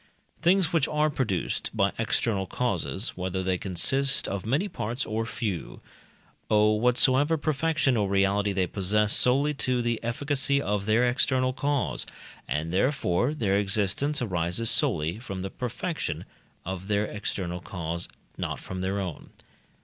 [0.41, 5.79] Things which are produced by external causes, whether they consist of many parts or few,
[6.49, 12.07] owe whatsoever perfection or reality they possess solely to the efficacy of their external cause;
[12.47, 16.25] and therefore their existence arises solely from the perfection
[16.65, 18.09] of their external cause,
[18.39, 19.29] not from their own.